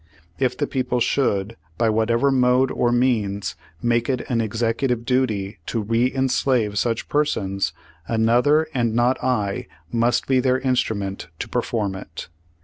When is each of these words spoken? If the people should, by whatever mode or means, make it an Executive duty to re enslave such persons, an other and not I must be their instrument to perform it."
If 0.39 0.57
the 0.57 0.65
people 0.65 0.99
should, 0.99 1.57
by 1.77 1.91
whatever 1.91 2.31
mode 2.31 2.71
or 2.71 2.91
means, 2.91 3.55
make 3.83 4.09
it 4.09 4.27
an 4.31 4.41
Executive 4.41 5.05
duty 5.05 5.59
to 5.67 5.79
re 5.83 6.11
enslave 6.11 6.79
such 6.79 7.07
persons, 7.07 7.71
an 8.07 8.27
other 8.27 8.67
and 8.73 8.95
not 8.95 9.23
I 9.23 9.67
must 9.91 10.25
be 10.25 10.39
their 10.39 10.57
instrument 10.59 11.27
to 11.37 11.47
perform 11.47 11.93
it." 11.93 12.29